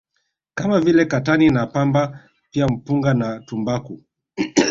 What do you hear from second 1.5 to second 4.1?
Pamba pia Mpunga na tumbaku